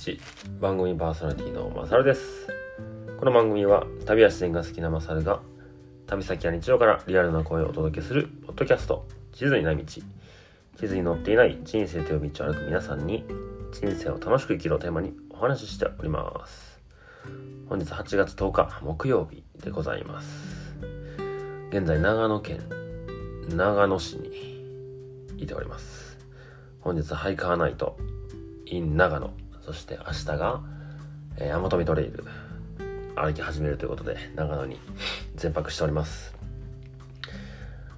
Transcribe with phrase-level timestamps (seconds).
[0.00, 0.18] ち
[0.60, 2.48] 番組パーソナリティのマサルです。
[3.18, 5.42] この番組は旅や自然が好きなマサルが
[6.06, 9.84] 旅先や日常からリアルな声をお届けするポッドキャスト地図にない道。
[9.84, 10.02] 地
[10.86, 13.26] 図に載っていない人生という道を歩く皆さんに
[13.72, 16.80] 人生を楽しく生きるをテーマにお話ししております。
[17.68, 20.74] 本日8月10日木曜日でございます。
[21.68, 22.62] 現在長野県
[23.54, 24.30] 長野市に
[25.36, 26.16] いております。
[26.80, 27.98] 本日ハイカーナイト
[28.64, 29.30] in 長野。
[29.70, 30.60] そして明日が、
[31.36, 32.24] えー、天富トレイル
[33.14, 34.80] 歩き始めるということで長野に
[35.36, 36.34] 全泊しております。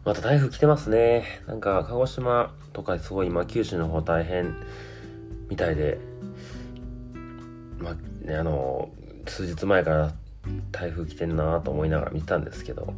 [0.04, 1.40] また台風来てますね。
[1.46, 4.54] なんか鹿児島とかすごい今九州の方大変
[5.48, 5.98] みたいで
[7.78, 8.90] まあねあの
[9.26, 10.12] 数日前から
[10.72, 12.92] 台風来てんなと思いながら見てたんですけど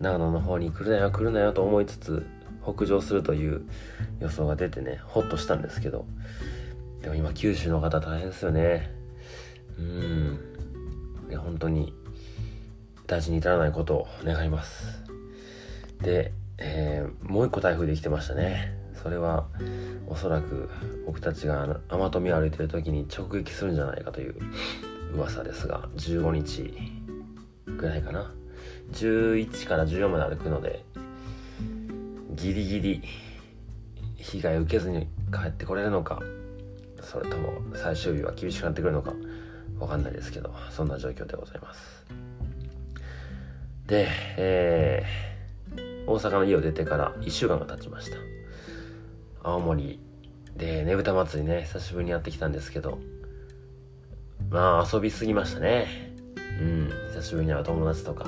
[0.00, 2.26] 長野の方に来るなよ来るなよと思いつつ
[2.64, 3.68] 北上するという
[4.20, 6.06] 予想が出てねほっとしたんですけど
[7.02, 8.92] でも今九州の方大変ですよね。
[9.78, 10.38] うん。
[11.30, 11.94] いや本当に
[13.06, 15.04] 大事に至らないことを願います。
[16.00, 18.76] で、えー、もう一個台風できてましたね。
[19.02, 19.46] それは
[20.08, 20.68] おそらく
[21.06, 24.34] 僕たちが天富を歩いてる時に直撃するんじゃないかという
[25.14, 26.74] 噂ですが15日
[27.64, 28.32] ぐらいかな。
[28.92, 30.84] 11から14まで歩くので
[32.34, 33.02] ギリギリ
[34.16, 36.20] 被害を受けずに帰ってこれるのか
[37.10, 39.14] それとも最終日は厳しくなってくるのか
[39.80, 42.04] わかんないですけどそんな状況でございます。
[43.86, 48.18] で、えー、大阪の家を出てから1週間が経ちました。
[49.42, 49.98] 青森
[50.56, 52.98] でねぶた祭りね久しぶりにやってきたんですけど
[54.50, 55.86] まあ遊びすぎましたね。
[56.60, 58.26] うん久しぶりに会う友達とか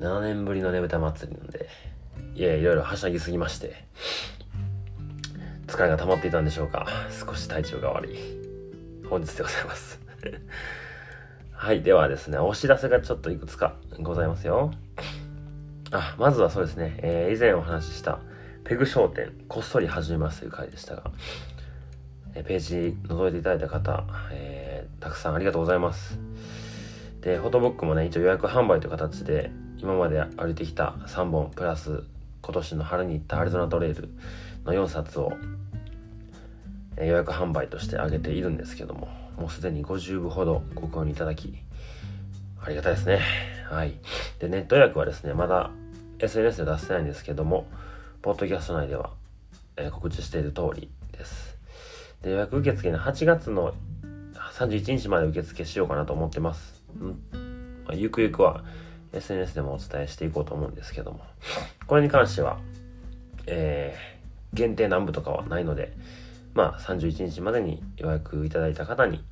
[0.00, 1.68] 7年ぶりのねぶた祭りなんで
[2.34, 3.84] いやいろいろはしゃぎすぎまして。
[5.72, 6.86] 疲れが溜まっていたんでしょうか。
[7.26, 8.18] 少し体調が悪い。
[9.08, 9.98] 本日でございます。
[11.50, 14.70] はいではですねお知らせがちょっといくつかございますよ。
[15.90, 18.18] あまずはそうですね、えー、以前お話しした
[18.64, 21.10] ペグ商店こっそり始めますという回でしたが、
[22.34, 26.18] え、ページ覗いていただいた方、えー、たくさんありがとうございます。
[27.22, 32.02] でフォトブックもね一応予約販売という形で今まで歩いてきた3本プラス
[32.42, 34.10] 今年の春に行ったアリゾナトレイル
[34.64, 35.32] の4冊を
[36.96, 41.54] 予約販売としてあげているんですけどももうすでに50部ほどご購入いただき
[42.64, 43.20] ありがたいですね。
[43.68, 43.94] はい。
[44.38, 45.70] でネット予約はですねまだ
[46.18, 47.66] SNS で出せないんですけども
[48.20, 49.10] ポッドキャスト内では、
[49.76, 51.58] えー、告知している通りです。
[52.22, 53.74] で予約受付ね8月の
[54.52, 57.06] 31日まで受付しようかなと思ってます、ん。
[57.84, 58.62] まあ、ゆくゆくは
[59.12, 61.20] SNS でもお伝えしていこうと思うんですけども、
[61.86, 62.58] これに関しては、
[63.46, 64.11] えー、
[64.52, 65.96] 限定何部とかはないので、
[66.54, 69.24] まあ31日までに予約いただいた方に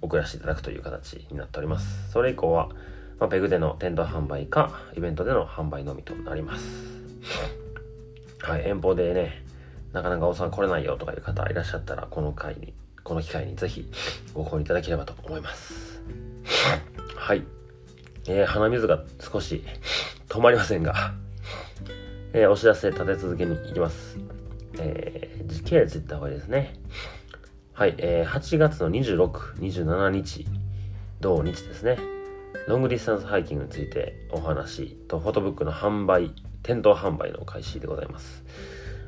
[0.00, 2.10] 送らせていただくという形になっております。
[2.10, 2.68] それ以降は、
[3.18, 6.66] まあ、ペグでの店頭販売か、イベントでの販売のみとなります。
[8.42, 9.44] はい、遠方でね、
[9.92, 13.90] なかなか大阪来れないよとかいう方いらっしゃったら、この回に、この機会にぜひ
[14.34, 16.02] ご購入いただければと思います。
[17.16, 17.42] はい。
[18.28, 19.64] えー、鼻水が少し
[20.28, 21.14] 止まりませんが、
[22.38, 24.18] えー、お知らせ立て続けにいきます。
[24.78, 26.74] えー、時系列いった方がいいですね。
[27.72, 30.46] はい、えー、8月の26、27日、
[31.18, 31.96] 同日ですね。
[32.68, 38.44] ロングディスタンスハイキングについてお話と、フォトブックの販売、店頭販売の開始でございます。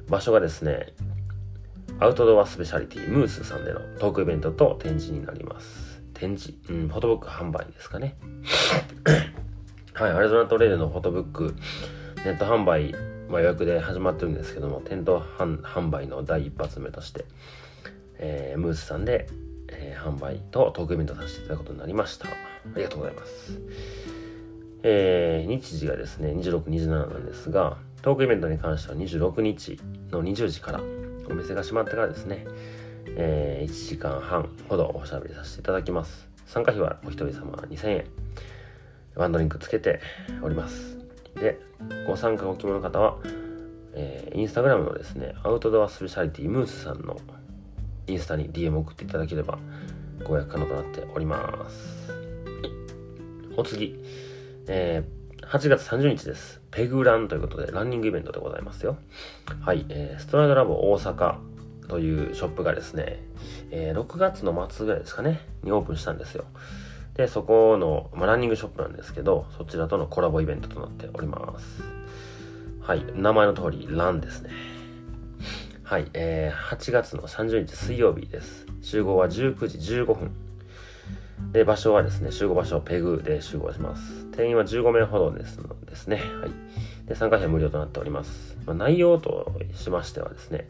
[0.08, 0.94] 場所がですね、
[2.00, 6.00] アウトドアスペシャリティムースさんでのトークイベントと展示になります。
[6.14, 8.16] 展示、うん、フォトブック販売ですかね。
[9.92, 11.54] はい、アリゾナトレイルのフォトブック、
[12.24, 12.94] ネット販売、
[13.28, 17.24] まあ、予約で始まってるんですけども、店頭販売の第一発目として、
[18.18, 19.28] えー、ムースさんで、
[19.68, 22.28] えー、販売とトークイベントさせていただくことになりました。
[22.28, 22.30] あ
[22.76, 23.60] りがとうございます。
[24.82, 29.78] えー、日時がですね、26、27なんですが、トークイベントに関しては26日
[30.10, 30.80] の20時から、
[31.28, 32.46] お店が閉まってからですね、
[33.16, 36.28] えー、1時間半ほどおしゃべりさせていただきます。
[36.46, 38.04] 参加費はお一人様2000円。
[39.16, 40.00] ワンドリンクつけて
[40.42, 40.97] おります。
[41.40, 41.60] で、
[42.06, 43.18] ご参加ご希望の方は、
[43.94, 47.16] えー、インスタグラムのですね、アウトドアスペシャリティムースさんの
[48.06, 49.58] インスタに DM 送っていただければ
[50.24, 52.12] ご予約可能となっております。
[53.56, 54.02] お次、
[54.68, 56.60] えー、8月30日です。
[56.70, 58.96] ペグランということで、ランニングイベントでございますよ。
[59.60, 61.36] はい、えー、ストライドラボ大阪
[61.88, 63.22] というショップがですね、
[63.70, 66.44] えー、6月の末ぐらいですかね、にオープンしたんですよ。
[67.18, 71.82] で、そこの、まあ、ランニングショップなんですけど、そちらとのコラボイベントとなっております。
[72.80, 74.50] はい、名前の通り、ランですね。
[75.82, 78.66] はい、えー、8月の30日水曜日です。
[78.82, 80.30] 集合は19時15分。
[81.50, 84.26] で、場所はですね、集合場所ペグで集合します。
[84.26, 86.22] 定員は15名ほどですのですね。
[86.40, 86.50] はい。
[87.08, 88.56] で、参加費は無料となっております。
[88.64, 90.68] まあ、内容としましてはですね、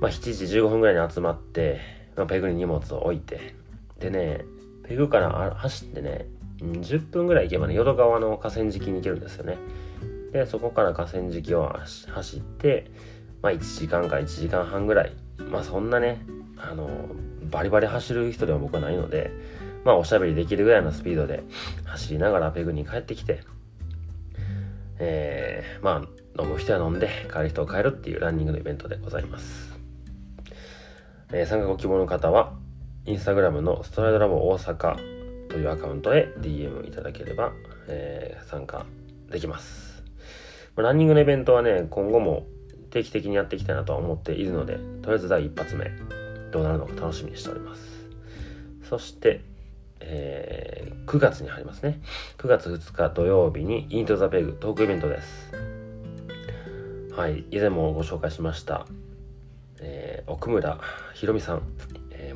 [0.00, 1.78] まあ、7時15分ぐらいに集まって、
[2.16, 3.54] まあ、ペグに荷物を置いて、
[4.00, 4.44] でね、
[4.88, 6.26] ペグから走ってね、
[6.60, 9.58] 10分ぐらい行けばね、淀川の河川敷に行けるんですよね。
[10.32, 11.74] で、そこから河川敷を
[12.08, 12.90] 走って、
[13.42, 15.12] まあ1時間か1時間半ぐらい、
[15.50, 16.20] まあそんなね、
[16.56, 16.88] あの、
[17.50, 19.30] バリバリ走る人では僕はないので、
[19.84, 21.42] まあおしゃべりできるぐらいのスピードで
[21.84, 23.42] 走りながらペグに帰ってきて、
[24.98, 26.02] えー、ま
[26.36, 29.78] あ飲む人は飲んで帰る人は帰るっていうランニングのイベントでございます。
[31.32, 32.54] えー、参加ご希望の方は、
[33.08, 34.96] インスタグラムのストライドラボ大阪
[35.48, 37.52] というアカウントへ DM いただければ、
[37.86, 38.84] えー、参加
[39.30, 40.02] できます。
[40.76, 42.44] ランニングのイベントはね、今後も
[42.90, 45.90] 定期的にやっていきたいなとは思っているので、とりあえず第一発目、
[46.50, 47.80] どうなるのか楽しみにしております。
[48.86, 49.40] そして、
[50.00, 52.02] えー、9月に入りますね。
[52.36, 55.50] 9月2日土曜日にイントザペグトークイベントです。
[57.16, 58.86] はい、以前もご紹介しました、
[59.80, 60.78] えー、奥村
[61.14, 61.62] ひろみさん、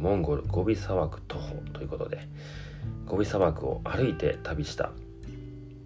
[0.02, 2.26] モンゴルゴビ砂漠徒歩ということで、
[3.06, 4.90] ゴビ砂漠を歩いて旅した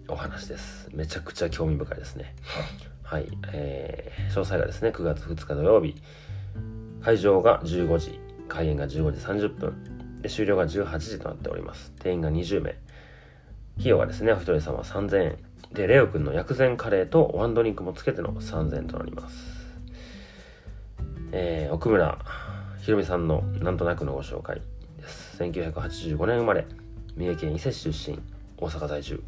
[0.07, 0.89] お話です。
[0.91, 2.33] めちゃくちゃ興味深いですね。
[3.03, 5.93] はい、えー、詳細がですね、9月2日土曜日、
[6.99, 11.91] 会場が15時、開演が15時30分、で終了が18時となっております。
[11.99, 12.71] 定員が20名。
[13.77, 15.37] 費用はですね、お一人様3000円。
[15.73, 19.57] で、レオくんの薬膳カレーとワンドリンクもつけての3000円となります。
[21.31, 22.17] えー、奥村
[22.87, 24.61] ひろみさんのなんとなくのご紹介
[24.97, 25.43] です。
[25.43, 26.65] 1985年生まれ、
[27.17, 28.19] 三重県伊勢市出身、
[28.55, 29.21] 大阪在住。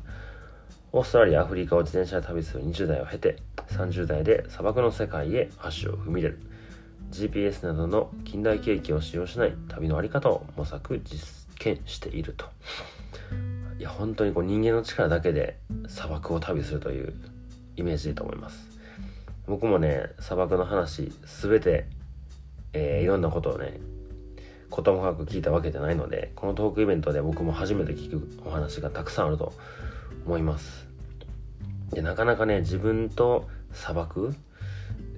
[0.93, 3.35] オーストラリア、アフリカを自転車で旅する20代を経て、
[3.71, 6.39] 30代で砂漠の世界へ足を踏み入れる。
[7.11, 11.19] GPS などの近代景気を使用しない旅のあり方を模索、実
[11.57, 12.45] 験していると。
[13.77, 15.59] いや、本当にこう人間の力だけで
[15.89, 17.13] 砂漠を旅するという
[17.75, 18.79] イメージでいいと思います。
[19.47, 21.87] 僕もね、砂漠の話、すべて、
[22.73, 23.79] えー、いろんなことをね、
[24.69, 29.53] こともかく聞いたわけじゃないので、このトークイベントで僕も初めて聞くお話がたくさんあると
[30.25, 30.89] 思います。
[31.91, 34.35] でなかなかね自分と砂漠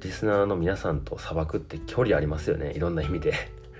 [0.02, 3.34] リスナーの皆さんと砂漠って距離ありますよねいろんな意味で。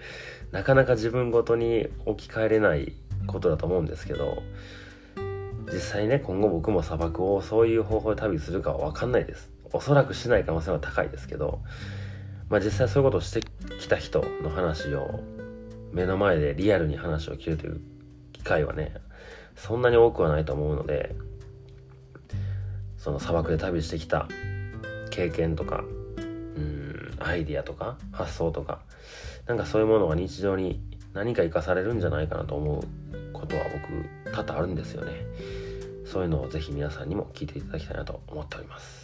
[0.52, 2.94] なかなか自分ごとに置き換えれない
[3.26, 4.44] ことだと思うんですけど
[5.72, 9.50] 実際ね今後僕も砂漠をそういう方法で旅するかは分かんないです。
[9.74, 11.62] おそらくしない可能性は高いですけど
[12.52, 13.40] まあ実際そういうことをして
[13.80, 15.22] きた人の話を
[15.94, 17.82] 目の前でリアルに話を聞くという
[18.34, 18.94] 機会はね
[19.56, 21.16] そんなに多くはないと思うので
[22.98, 24.28] その砂漠で旅してきた
[25.12, 25.86] 経験とか
[26.18, 26.22] う
[26.60, 28.82] んアイディアとか発想とか
[29.48, 30.82] なんかそういうものが日常に
[31.14, 32.84] 何か生かされるんじゃないかなと思う
[33.32, 33.64] ことは
[34.26, 35.12] 僕多々あるんですよね。
[36.06, 39.01] そういうのをぜひ皆さんにも聞いていただきたいなと思っております。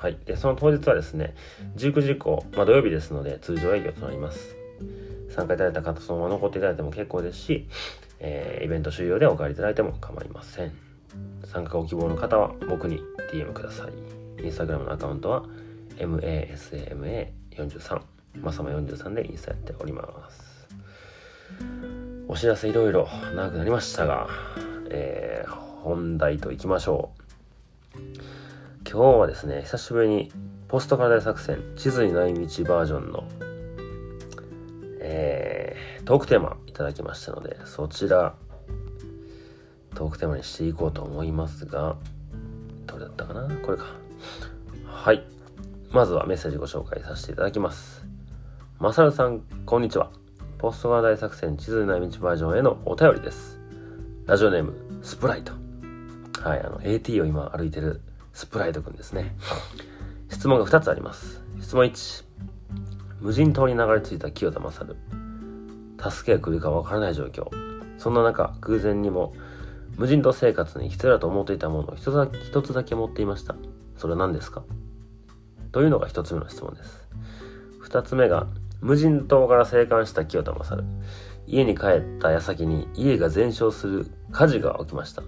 [0.00, 0.16] はい。
[0.24, 1.34] で、その当日はですね、
[1.76, 4.56] 19時以降、まあ土曜日ですので通常営業となります。
[5.28, 7.68] 参加いただいた方、そのまま残っていただいても結構ですし、
[8.18, 10.72] えー、イベント終了でお帰りいただいても構いません。
[11.44, 13.90] 参加ご希望の方は僕に DM くださ
[14.38, 14.42] い。
[14.42, 15.44] インスタグラムのアカウントは
[15.98, 18.00] masama43
[18.40, 20.66] まさま43でインスタやっております。
[22.26, 24.28] お知らせいろいろ長くなりましたが、
[24.88, 27.20] えー、本題といきましょう。
[28.88, 30.32] 今日はですね、久しぶりに
[30.68, 33.24] ポストカラダ作戦地図にない道バージョンの
[35.00, 38.34] えー、トークテーマいただきましたので、そちら、
[39.94, 41.96] トークテーマにしていこうと思いますが、
[42.86, 43.48] どれだったかな？
[43.64, 43.84] これか。
[44.86, 45.24] はい。
[45.90, 48.04] まずはメッセージご紹介させていただきます。
[48.78, 50.10] まさるさん、こんにちは。
[50.58, 53.58] ポストガー大作戦地図にない道バージョンへのお便りです。
[54.26, 55.52] ラジオネーム、スプライト。
[56.42, 58.00] はい、あの、AT を今歩いてる
[58.32, 59.36] スプライトくんですね。
[60.28, 61.42] 質問が2つあります。
[61.60, 62.24] 質問1。
[63.20, 64.96] 無人島に流れ着いた清田勝。
[66.00, 67.48] 助けが来るかわからない状況。
[67.98, 69.34] そんな中偶然にも
[69.98, 73.54] 無人島生活に必要だと思っていたものを一つ一つだけ持っていました。
[73.98, 74.62] それは何ですか？
[75.72, 77.08] というのが一つ目の質問です。
[77.80, 78.46] 二つ目が
[78.80, 80.82] 無人島から生還した清田勝。
[81.46, 85.22] 家に帰った矢先に家が全焼する火事が起きました。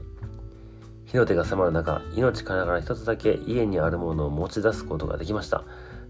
[1.12, 5.62] 火の手が迫る中命からがら一つだけ家にあるものを持ち出すことができました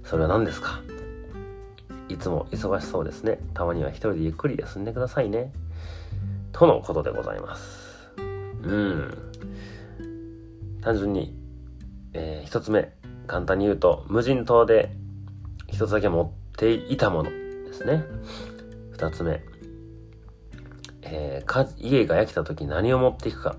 [0.04, 0.80] それは何ですか？
[2.08, 3.38] いつも忙しそうですね。
[3.54, 5.52] たまには一人でゆっくり休んでくださいね。
[6.52, 8.10] とのことでございます。
[8.18, 9.14] うん。
[10.82, 11.34] 単純に、
[12.12, 12.92] えー、一つ目、
[13.26, 14.90] 簡単に言うと、無人島で
[15.68, 18.04] 一つだけ持っていたものですね。
[18.90, 19.40] 二つ目。
[21.02, 23.56] えー、家が焼けた時何を持っていくか。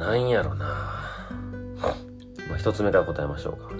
[0.00, 0.66] なんやろな
[2.48, 3.70] まあ、一つ目から答えましょうか。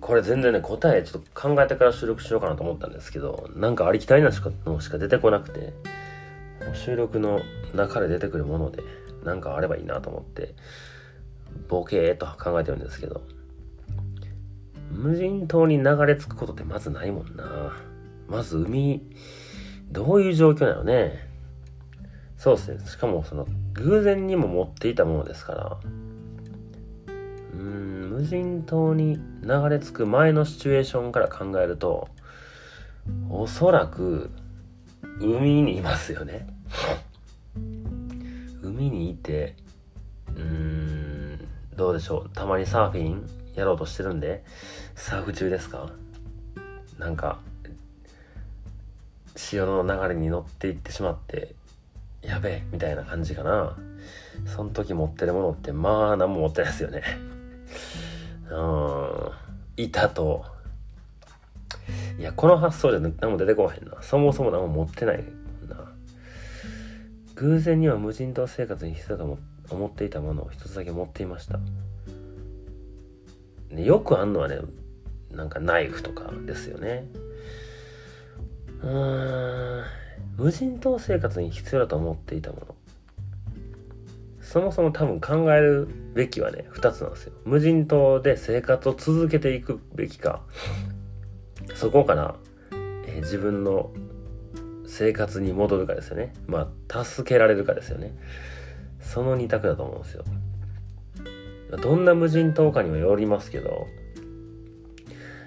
[0.00, 5.72] これ全然ね、答えちょっと考えてから収録しようかなと思ったんですけど、なんかありきたりなしかのしか出てこなくて、
[6.74, 7.40] 収録の
[7.72, 8.82] 中で出てくるもので、
[9.24, 10.56] なんかあればいいなと思って、
[11.68, 13.22] ボケーと考えてるんですけど、
[14.90, 17.76] 無人島に流れ着くことってまずないもんな。
[18.28, 19.02] まず海、
[19.92, 21.28] どういう状況なのね。
[22.36, 22.84] そうですね。
[22.86, 23.46] しかもその、
[23.78, 25.78] 偶然にも持っていたものですから、
[27.52, 32.08] うん、無人島に流れ着く前のシチュエーションから考えると、
[33.30, 34.30] おそらく、
[35.20, 36.46] 海にいますよね。
[38.62, 39.54] 海にいて、
[40.34, 41.38] うーん、
[41.76, 42.30] どうでしょう。
[42.34, 44.44] たまにサーフィンやろうとしてるんで、
[44.94, 45.90] サーフ中ですか？
[46.98, 47.38] なんか、
[49.36, 51.54] 潮の流れに乗っていってしまって、
[52.26, 53.76] やべえ、みたいな感じかな。
[54.44, 57.02] その時持ってるものって、まあ何も持ってないですよね。
[58.50, 59.30] うん、
[59.76, 60.44] 板と、
[62.18, 64.02] いや、この発想じゃ何も出てこへんな。
[64.02, 65.24] そもそも何も持ってない
[65.68, 65.92] な。
[67.36, 69.38] 偶然には無人島生活に必要だと
[69.70, 71.58] 思っていたものを一つだけ持っていました。
[73.70, 74.58] ね、よくあんのはね、
[75.30, 77.06] なんかナイフとかですよね。
[78.82, 79.84] うーん、
[80.36, 82.74] 無人島生活に必要だと思っていたもの。
[84.40, 87.32] そもそも多分考えるべきはね、二つなんですよ。
[87.44, 90.42] 無人島で生活を続けていくべきか、
[91.74, 92.36] そこから、
[93.06, 93.90] えー、自分の
[94.86, 96.32] 生活に戻るかですよね。
[96.46, 98.14] まあ、助けられるかですよね。
[99.00, 100.24] その二択だと思うんですよ。
[101.82, 103.86] どんな無人島かにもよりますけど、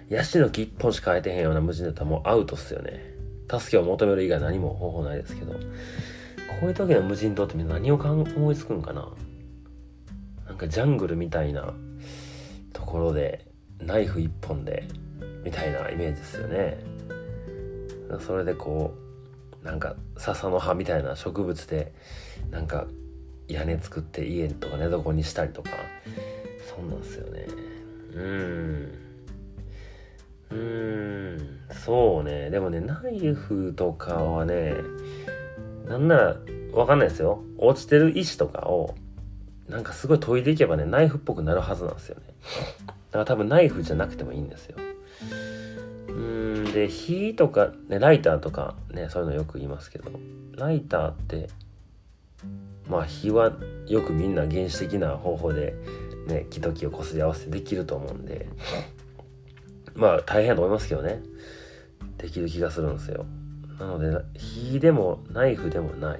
[0.09, 3.18] ヤシの木一本しか生えてへんような無人島だったもうアウトっすよね。
[3.49, 5.59] 助けを求める以外何も方法ないですけど、こ
[6.63, 9.09] ういう時の無人島って何を思いつくんかな？
[10.45, 11.73] なんかジャングルみたいな
[12.73, 13.45] ところで、
[13.79, 14.87] ナイフ一本で、
[15.43, 16.77] みたいなイメージですよね。
[18.19, 18.93] それでこ
[19.61, 21.93] う、なんか笹の葉みたいな植物で、
[22.49, 22.87] なんか
[23.47, 25.69] 屋根作って家とか寝床にしたりとか
[26.75, 27.45] そんなんすよね。
[28.15, 28.48] うん。
[31.89, 32.51] そうね。
[32.51, 34.75] でもねナイフとかはね
[35.87, 36.35] なんなら
[36.71, 37.41] わかんないですよ。
[37.57, 38.93] 落ちてる石とかを
[39.67, 42.21] なんかすごい研いでいけばねナイフっぽくなるはずなんですよね。
[42.85, 44.77] だから多分ナイフじゃなくてもいいんですよ。
[46.09, 50.11] うんで火とかねライターとかねそういうのよく言いますけど
[50.57, 51.49] ライターって
[52.87, 53.51] まあ火は
[53.87, 55.73] よくみんな原始的な方法で
[56.27, 58.47] ね木と木をこすり合わせてできると思うんで
[59.95, 61.23] まあ大変だと思いますけどね。
[62.19, 63.25] できる気がするんですよ。
[63.79, 66.19] なので火でもナイフでもない。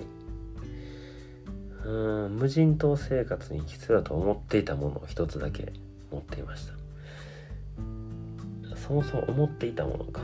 [1.86, 1.92] う
[2.28, 5.72] ん無人島生活に必要だと思っていたものを一つだけ
[6.12, 6.74] 持っていました。
[8.76, 10.22] そもそも思っていたものか。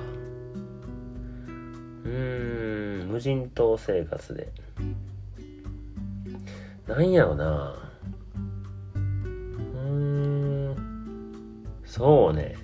[2.06, 4.52] うん無人島生活で。
[6.88, 7.76] なんやろうな。
[8.96, 10.76] うん
[11.86, 12.56] そうね。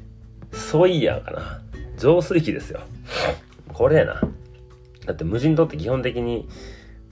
[0.52, 1.62] ソイヤーかな。
[1.98, 2.82] 浄水器ですよ。
[3.72, 4.22] これやな。
[5.06, 6.48] だって無人島って基本的に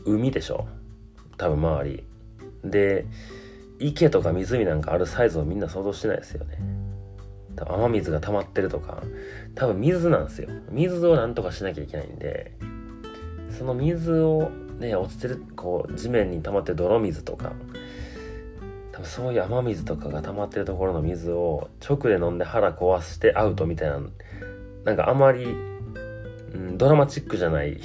[0.06, 0.68] 海でしょ。
[1.38, 2.04] 多分周り。
[2.63, 3.06] で
[3.80, 6.58] 池とか湖なんかあるサイズをみんな想像してないですよね。
[7.56, 9.04] 多分雨水が溜まってるとか。
[9.56, 10.50] 多分水なんですよ。
[10.70, 12.54] 水をなんとかしなきゃいけないんで。
[13.58, 17.54] その水をね落ちてるこう地面に溜まってる泥水とか。
[18.92, 24.01] 多分そういう雨水とかが溜まってるところの水を直で飲んで腹壊してアウトみたいな。
[24.84, 25.48] なんかあまり、
[26.53, 27.79] うん、ドラマチックじゃない、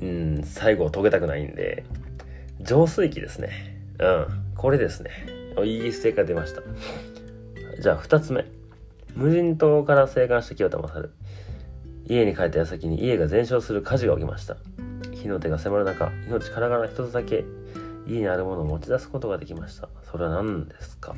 [0.00, 1.84] うん、最後を遂げたくないんで
[2.60, 3.80] 浄水器ですね。
[3.98, 5.10] うんこれですね。
[5.64, 6.62] いい正解出ました。
[7.80, 8.44] じゃあ二つ目。
[9.14, 11.12] 無人島から生還した清田勝
[12.06, 14.56] 家に帰った矢先に家が全焼する火事が起きました。
[15.12, 17.44] 火の手が迫る中命からがら一つだけ
[18.06, 19.88] 家にあるものを持ち出すことができました。
[20.10, 21.14] それは何ですか?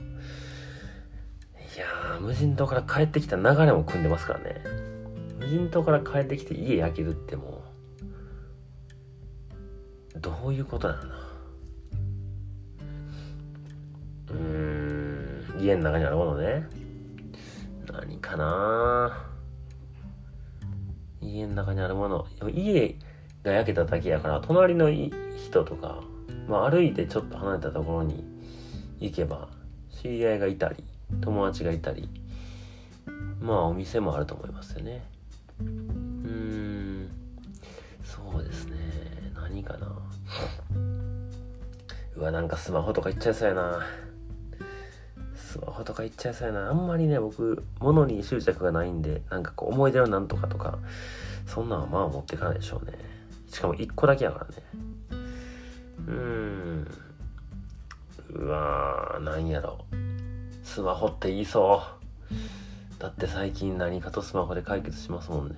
[1.77, 4.63] いやー無人島から帰ってきた流れも組んでますからね。
[5.51, 7.65] 人島から帰ってきて家焼けるっても
[10.15, 11.15] うどういうことなのな。
[14.31, 14.37] うー
[15.59, 16.69] ん家の中にあるものね。
[17.93, 19.27] 何かな。
[21.21, 22.27] 家の中にあるもの。
[22.49, 22.97] 家
[23.43, 26.05] が焼けただけやから、隣の人とか、
[26.47, 28.25] まあ歩いてちょっと離れたところに
[29.01, 29.49] 行けば、
[30.01, 30.85] 知り合いがいたり、
[31.21, 32.09] 友達がいたり、
[33.41, 35.20] まあお店もあると思いますよね。
[35.61, 37.11] うん。
[38.03, 38.77] そうですね。
[39.35, 39.93] 何かな。
[42.17, 43.87] うわなんかスマホとかいっちゃいそうやな。
[45.35, 46.71] スマホとかいっちゃいそうやな。
[46.71, 50.79] あんまりね僕物に執着がないんでなんかこう思い出のなんとかとか
[51.47, 52.93] そんなんはまあ持っていかないでしょうね。
[53.51, 54.63] しかも1個だけやからね。
[56.07, 56.89] うん。
[58.35, 59.79] うわーなんやろ。
[60.63, 61.83] スマホって言いそ
[62.31, 62.35] う。
[63.01, 65.55] だって最近何かとスマホで解決しますもんね。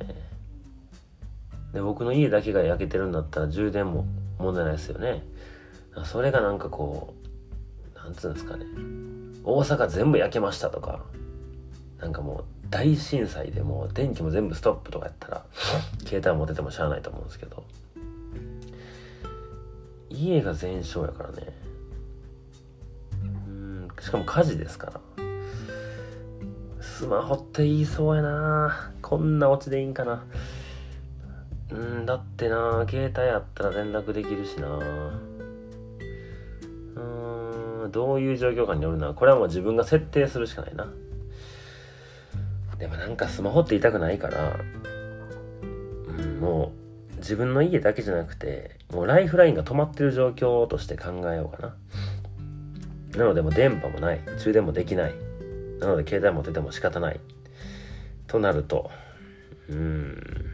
[1.75, 4.07] で僕の家だけが焼けてるんだったら充電も
[4.39, 5.25] 問題ないですよね。
[6.05, 7.15] それがなんかこ
[7.95, 8.65] うなんつうんですかね。
[9.43, 11.05] 大阪全部焼けましたとか
[11.99, 15.45] なんかもう大震災でもう電気も全部ストップとかやったら
[16.07, 17.65] 携帯持っててもしゃあないと思うんですけど。
[20.11, 21.53] 家が全焼やからね。
[23.25, 25.01] うんしかも火事ですから。
[27.03, 28.93] スマホって言いそうやな。
[29.03, 30.23] こんなオチでいいんかな。
[31.73, 34.69] うんだってな携帯あったら連絡できるしな。
[36.95, 39.15] うんどういう状況下によるな。
[39.15, 40.87] これはもう自分が設定するしかないな。
[42.79, 44.61] でもなんかスマホって言いたくないから
[46.07, 46.71] うんも
[47.17, 51.75] う自分の家だけじゃなくてもうライフラインが止まってる状況として考えようかな。
[53.19, 54.21] なのでも電波もない。
[54.39, 55.32] 充電もできない。
[55.83, 57.21] なので携帯持ってても仕方ない。
[58.29, 58.91] となると
[59.69, 60.53] うーん。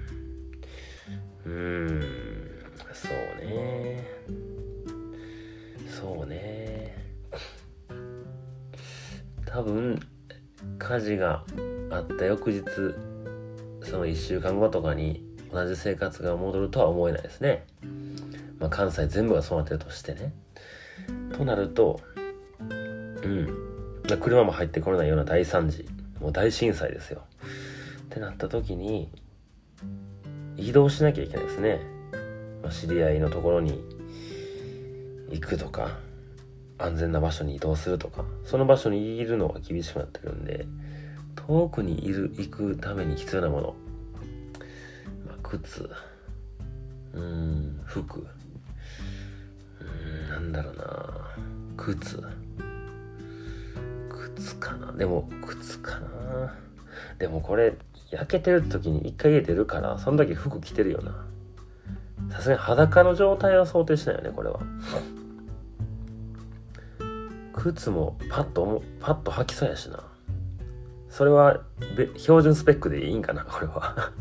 [1.45, 2.59] うーん。
[2.95, 4.05] そうね。
[5.87, 6.97] そうね。
[9.45, 10.01] 多分
[10.79, 11.45] 火事が
[11.91, 12.65] あった翌日
[13.83, 17.67] その1週間後とかに同じ生活が戻るとは思えないですね。
[18.59, 20.33] まあ関西全部がそうなってるとしてね。
[21.37, 22.01] となると
[22.61, 23.68] うん。
[24.17, 25.87] 車も入ってこれないような大惨事。
[26.21, 27.23] もう大震災ですよ。
[28.07, 29.11] ってなった時に
[30.57, 31.81] 移動しなきゃいけないですね、
[32.63, 33.83] まあ、知り合いのところに
[35.31, 35.99] 行くとか
[36.79, 40.67] 安全な場所に移動するとかその場所にいるのが厳しくなってるんで
[41.37, 43.75] 遠くにいる行くために必要なもの、
[45.27, 45.89] まあ、靴。
[47.13, 48.27] うん服。
[49.81, 50.85] うんなんだろうな。
[51.77, 52.23] 靴。
[54.39, 54.93] 靴かな。
[54.93, 56.55] でも靴かな。
[57.19, 57.75] でもこれ
[58.11, 61.27] 焼けてる時に一回家出るからその時服着てるよな。
[62.31, 64.61] さすがに裸の状態は想定しないよねこれは。
[67.55, 70.05] 靴もパッとパッと履きそうやしな。
[71.11, 71.61] それは
[72.17, 74.13] 標準スペックでいいんかなこれは。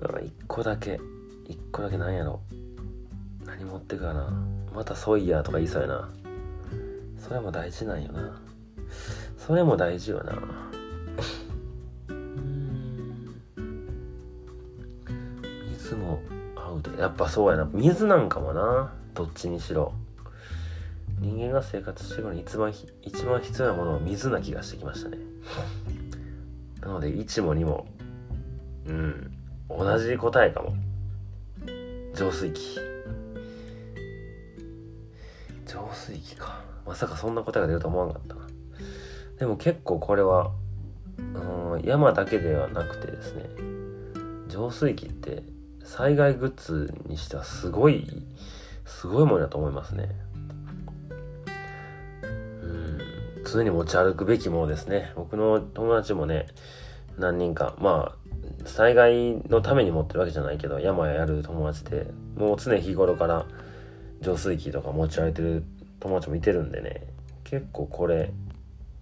[0.24, 1.00] 一個だけ
[1.46, 2.40] 一個だけなんやろ。
[3.44, 4.32] 何持ってくかな。
[4.74, 6.08] またソイヤーとか言いそうやな。
[7.28, 8.40] それも大事なんよな。
[9.36, 10.32] それも大事よな。
[15.68, 16.20] 水も
[16.56, 16.98] 合うで。
[16.98, 17.68] やっぱそうやな。
[17.74, 18.94] 水なんかもな。
[19.12, 19.92] どっちにしろ。
[21.20, 25.18] 人間が生活してるのに一番一番必要なものは水な気がしてきましたね。
[26.80, 27.86] なので1も2も。
[28.86, 29.34] うん。
[29.68, 30.74] 同じ答えかも。
[32.14, 32.78] 浄水器。
[35.66, 38.34] 浄水器かまさかそんな答えが出ると思わなかった。
[38.34, 38.46] な
[39.38, 40.52] でも結構これは
[41.18, 43.44] うん山だけではなくてですね
[44.48, 45.42] 浄水器って
[45.84, 48.06] 災害グッズにしてはすごい
[48.86, 50.08] すごいものだと思いますね。
[52.62, 52.98] うん
[53.44, 55.12] 常に持ち歩くべきものですね。
[55.14, 56.46] 僕の友達もね
[57.18, 63.46] 何人かまあ災害のために持ってるわけじゃないけど山やる友達でもう常日頃から
[64.20, 65.64] 浄水器とか持ち歩いてる
[66.00, 67.02] 友達もいてるんでね
[67.44, 68.30] 結構これ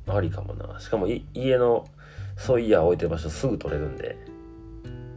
[0.09, 0.79] ありかもな。
[0.81, 1.87] しかも家の
[2.37, 4.17] ソイヤー置いてる場所すぐ取れるんで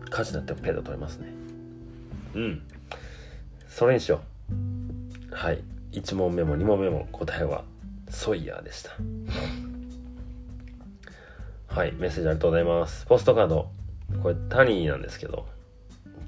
[0.09, 1.27] 火事になってもペット取れますね。
[2.33, 2.61] うん。
[3.67, 4.21] それにしよ
[5.31, 5.35] う。
[5.35, 5.63] はい。
[5.91, 7.63] 1問目も2問目も答えは
[8.09, 8.91] ソイヤーでした。
[11.67, 11.91] はい。
[11.93, 13.05] メッセージありがとうございます。
[13.05, 13.69] ポストカード。
[14.23, 15.45] これタニーなんですけど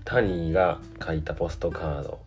[0.06, 2.20] タニーが書いたポストカード。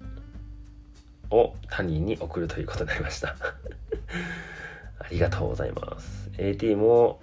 [1.35, 3.37] を他人に送るということになりました。
[4.99, 6.31] ありがとうございます。
[6.39, 7.21] AT も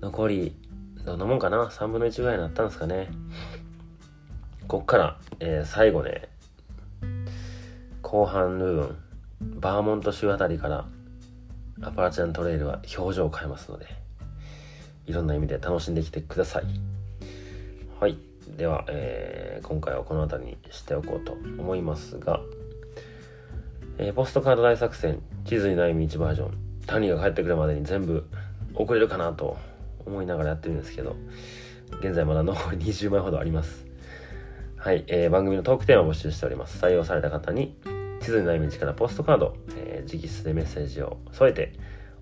[0.00, 0.56] 残り
[1.04, 3.10] どんなもんかな？3分の1ぐらいになったんですかね。
[4.66, 6.28] こっから、えー、最後ね
[8.02, 8.96] 後半部分
[9.40, 10.86] バーモント州あたりから
[11.82, 13.86] アパラチャントレイルは表情を変えますので
[15.06, 16.64] いろんな意味で楽しんできてください。
[17.98, 18.16] はい。
[18.56, 22.40] では、えー、今回はこの辺りにしておこうと思いますが
[24.02, 28.26] えー、ポストカード大作戦地図にない道バージョン谷が帰ってくるまでに全部
[28.74, 29.58] 送れるかなと
[30.06, 31.14] 思いながらやってるんですけど、
[32.00, 33.84] 現在まだ残り20枚ほどあります。
[34.76, 36.82] はい、えー、番組のトークテーマを募集しております。
[36.82, 37.76] 採用された方に、
[38.22, 41.74] 地図にない道からポストカード、えー、直筆でメッセージを添えて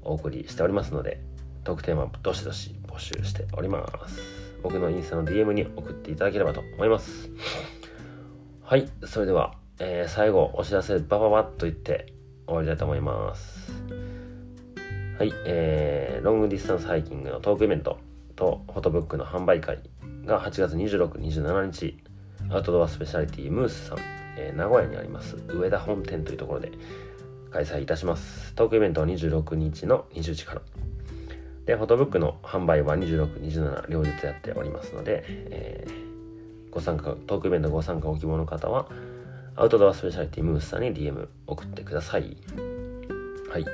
[0.02, 1.20] お送りしておりますので、
[1.62, 4.20] トークテーマどしどし募集しております。
[4.62, 7.30] 僕のインスタの DM に送っていただければと思います。
[8.64, 12.12] はい、それでは、えー、最後お知らせバババッと言って
[12.46, 13.72] 終わりたいと思います。
[15.18, 17.98] はい、えー、ロングディスタンスハイキングのトークイベント
[18.34, 19.80] とフォトブックの販売会
[20.24, 21.96] が8月26、27日、
[22.50, 23.98] アウトドアスペシャリティムースさん、
[24.36, 26.72] えー、名古屋にあります上田本店というところで
[27.50, 28.54] 開催いたします。
[28.54, 30.62] トークイベントは26日の20時から。
[31.66, 38.88] で、フォトブックの販売は26、27両日やっておりますので、えー、ご参加、トークイベントご参加お希望の方は、
[39.60, 42.36] アウトドアスペシャリティムースさんに DM 送ってください。
[43.50, 43.64] はい。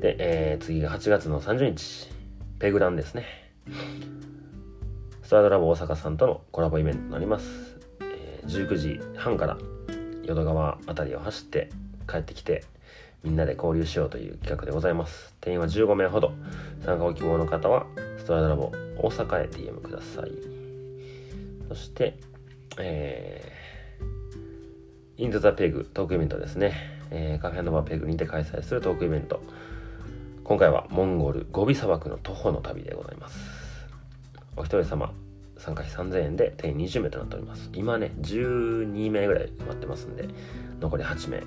[0.00, 2.10] で、えー、次が8月の30日、
[2.58, 3.24] ペグランですね。
[5.22, 7.78] スタードラボ大阪さんとのコラボイベントになります。
[8.00, 9.58] えー、19時半から
[10.24, 11.70] 淀川辺りを走って
[12.10, 12.64] 帰ってきて、
[13.22, 15.36] みんなで交流しようという企画でございます。
[15.40, 16.32] 定員は15名ほど。
[16.84, 17.86] 参加ご希望の方は、
[18.18, 20.32] ストラドラボ大阪へ DM ください。
[21.68, 22.18] そして、
[22.78, 23.61] えー、
[25.22, 26.74] インドザペグトークイベントですね。
[27.12, 29.40] えー、カフェノバペグにて開催するトークイベント。
[30.42, 33.38] 今回はモンゴルゴビ砂漠の徒歩の旅でございます。
[34.56, 35.14] お一人様
[35.56, 37.70] 参加費3000円で定員20名となっております。
[37.72, 40.26] 今ね、12名ぐらい埋まってますんで、
[40.80, 41.44] 残り8名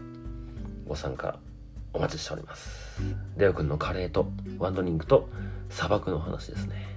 [0.87, 1.37] ご参加
[1.91, 3.01] お待ちしております。
[3.35, 5.27] レオくんのカレーとワンドリンクと
[5.69, 6.87] 砂漠の話ですね。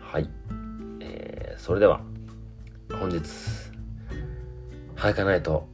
[0.00, 0.30] はい。
[1.00, 2.00] えー、それでは、
[2.98, 3.67] 本日、
[4.98, 5.68] 早かないと、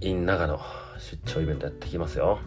[0.00, 0.60] in 長野
[0.98, 2.38] 出張イベントやってきますよ。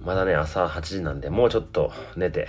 [0.00, 2.48] まだね、朝8時なんで、もうちょっと寝て、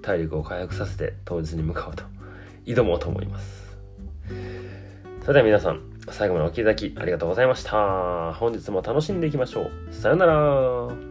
[0.00, 2.04] 体力を回復させて当日に向かうと、
[2.66, 3.76] 挑もうと思います。
[5.22, 8.32] それでは皆さん、最後までお聴きいただきありがとうございました。
[8.34, 9.92] 本日も楽しんでいきましょう。
[9.92, 11.07] さよなら。